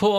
[0.00, 0.10] På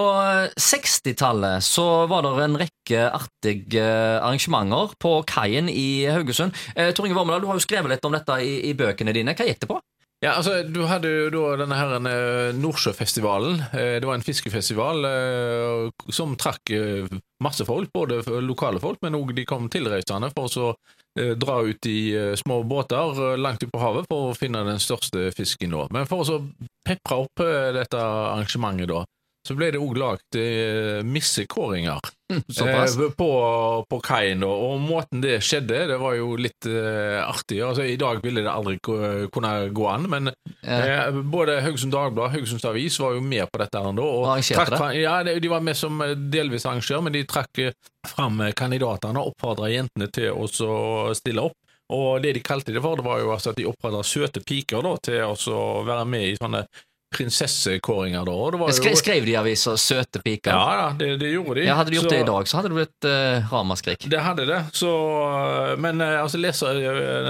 [0.62, 3.86] 60-tallet så var det en rekke artige
[4.22, 6.54] arrangementer på kaien i Haugesund.
[6.76, 9.34] Eh, Tor Inge Vormedal, du har jo skrevet litt om dette i, i bøkene dine.
[9.34, 9.80] Hva gikk det på?
[10.22, 13.64] Ja, altså, Du hadde jo da denne her eh, Nordsjøfestivalen.
[13.74, 17.10] Eh, Det var en fiskefestival eh, som trakk eh,
[17.42, 20.68] masse folk, både lokale folk, men òg de kom tilreisende for å
[21.18, 24.62] eh, dra ut i eh, små båter eh, langt ut på havet for å finne
[24.70, 25.74] den største fisken.
[25.74, 25.88] da.
[25.90, 26.38] Men for å
[26.86, 29.02] pepre opp eh, dette arrangementet, da,
[29.48, 32.00] så ble det òg lagd eh, missekåringer.
[32.32, 33.26] Eh, på,
[33.92, 34.40] på kaien.
[34.48, 37.58] Og måten det skjedde, det var jo litt eh, artig.
[37.60, 40.30] Altså, I dag ville det aldri kunne gå an, men
[40.64, 40.78] Ja.
[41.10, 43.76] eh, både Haugesund Dagblad og Haugesunds Avis var jo med på dette.
[43.84, 45.02] her og trakk det?
[45.02, 47.74] Ja, De var med som eh, delvis arrangør, men de trakk eh,
[48.08, 50.48] fram kandidatene og oppfordra jentene til å
[51.18, 51.58] stille opp.
[51.92, 54.88] Og det de kalte det for, det var jo altså at de oppfordra søte piker
[54.88, 55.20] da, til
[55.52, 56.64] å være med i sånne
[57.12, 58.26] prinsessekåringer.
[58.26, 58.32] da.
[58.32, 60.52] Og det var jo, Skre, skrev de i avisa 'Søte piker'?
[60.56, 61.66] Ja, ja, det, det gjorde de.
[61.68, 64.06] Ja, hadde de gjort Så- det i dag, så hadde det blitt uh, ramaskrik.
[64.12, 64.62] det hadde det.
[64.74, 64.92] Så,
[65.78, 66.68] men uh, altså, leser,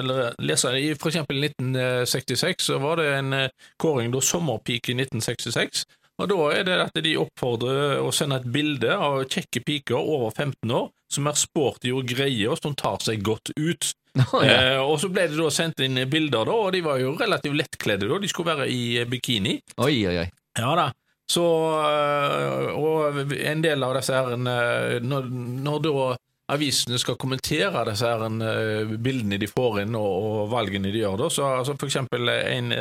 [0.01, 3.47] eller, leser I eksempel 1966 så var det en uh,
[3.79, 5.85] kåring da sommerpike i 1966.
[6.19, 10.29] Og Da er det at de oppfordrer å sende et bilde av kjekke piker over
[10.35, 13.91] 15 år som er sporty og greie, og som tar seg godt ut.
[14.21, 14.75] Oh, ja.
[14.75, 17.57] eh, og Så ble det da sendt inn bilder, da, og de var jo relativt
[17.57, 18.09] lettkledde.
[18.11, 18.19] da.
[18.21, 19.57] De skulle være i bikini.
[19.79, 20.27] Oi, oi, oi.
[20.59, 20.89] Ja da.
[21.31, 21.45] Så,
[21.79, 25.29] øh, og en del av disse her når,
[25.63, 26.09] når da
[26.51, 31.15] avisene skal kommentere disse her øh, bildene de får inn, og, og valgene de gjør,
[31.23, 32.75] da, så altså for eksempel en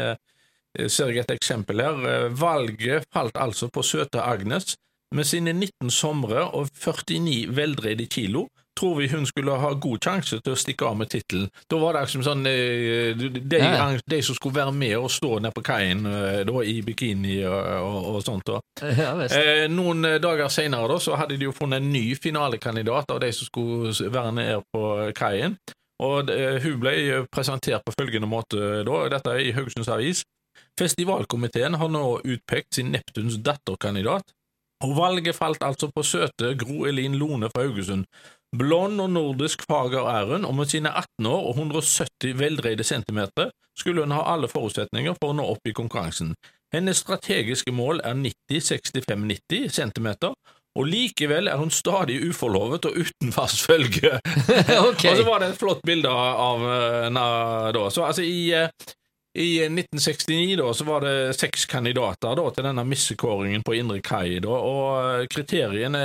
[0.88, 1.98] Ser jeg et eksempel her.
[2.06, 4.76] Øh, Valget falt altså på søte Agnes.
[5.14, 8.46] Med sine 19 somre og 49 veldreide kilo
[8.78, 11.48] tror vi hun skulle ha god sjanse til å stikke av med tittelen.
[11.68, 15.34] Da var det liksom sånn øh, de, Ja, de som skulle være med og stå
[15.42, 18.54] nede på kaien i bikini og, og, og sånt.
[18.80, 19.10] Ja.
[19.26, 23.20] Eh, noen eh, dager senere da, så hadde de jo funnet en ny finalekandidat av
[23.20, 24.86] de som skulle være nede på
[25.18, 25.58] kaien.
[26.00, 30.24] Og eh, Hun ble eh, presentert på følgende måte, da, dette er i Haugesunds Avis.
[30.80, 34.34] Festivalkomiteen har nå utpekt sin Neptuns datterkandidat,
[34.84, 38.06] og valget falt altså på søte Gro Elin Lone fra Haugesund.
[38.56, 43.52] Blond og nordisk fager er hun, og med sine 18 år og 170 veldreide centimeter
[43.78, 46.32] skulle hun ha alle forutsetninger for å nå opp i konkurransen.
[46.74, 50.34] Hennes strategiske mål er 90-65-90 centimeter,
[50.78, 54.18] og likevel er hun stadig uforlovet og uten fast følge.
[54.90, 55.10] okay.
[55.12, 57.24] Og så var det et flott bilde av eh, henne
[57.74, 57.88] da.
[57.90, 58.70] Så altså i, eh,
[59.38, 64.40] i 1969 da, så var det seks kandidater da, til denne missekåringen på Indre Kai.
[64.42, 66.00] Da, og eh, kriteriene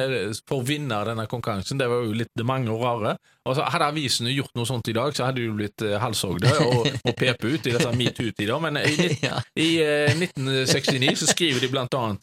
[0.45, 3.15] for å vinne denne konkurransen det var jo litt mange og rare.
[3.45, 6.85] Altså, Hadde avisene gjort noe sånt i dag, så hadde de blitt eh, halshogde og,
[7.01, 8.59] og pepe ut i dette metoo-tida.
[8.61, 9.09] Men i,
[9.67, 12.21] i eh, 1969 så skriver de blant annet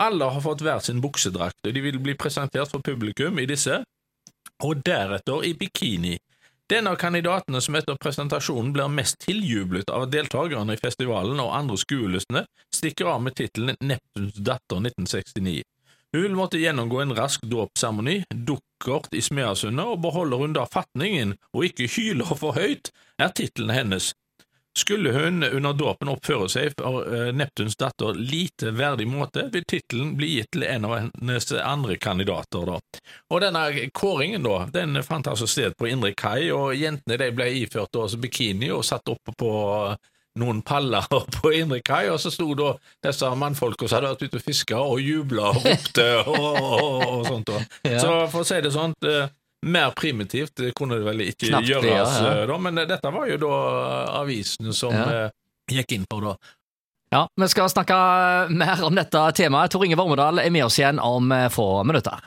[0.00, 3.82] alle har fått hver sin buksedrakt, og de vil bli presentert for publikum i disse,
[4.64, 6.14] og deretter i bikini.
[6.70, 11.74] Den av kandidatene som etter presentasjonen blir mest tiljublet av deltakerne i festivalen og andre
[11.82, 15.64] skuelystne, stikker av med tittelen Neptuns datter 1969.
[16.14, 21.34] Hun vil måtte gjennomgå en rask dåpsseremoni, dukkert i Smeasundet, og beholder hun da fatningen
[21.50, 24.12] og ikke hyler for høyt, er tittelen hennes.
[24.80, 30.14] Skulle hun under dåpen oppføre seg for eh, Neptuns datter lite verdig måte, vil tittelen
[30.16, 32.64] bli gitt til en av hennes andre kandidater.
[32.64, 32.78] da.
[33.30, 37.50] Og denne kåringen da, den fant altså sted på Indre Kai, og jentene de ble
[37.60, 39.52] iført da, bikini og satt oppe på
[40.40, 41.06] noen paller
[41.40, 42.72] på Indre Kai, og så sto da
[43.04, 47.28] disse mannfolka som hadde vært ute og fiska, og jubla og ropte og, og, og
[47.28, 47.52] sånt.
[47.52, 47.60] da.
[48.04, 48.96] Så for å si det sånn,
[49.66, 52.30] mer primitivt det kunne det vel ikke Knapt gjøres, ja, ja.
[52.40, 53.50] eh, da, men eh, dette var jo da
[54.22, 55.26] avisene som Ja.
[55.26, 55.30] eh,
[55.70, 56.32] gikk inn på da.
[57.12, 57.94] Ja, Vi skal snakke
[58.54, 59.70] mer om dette temaet.
[59.70, 62.18] Tor Inge Vormedal er med oss igjen om eh, få minutter.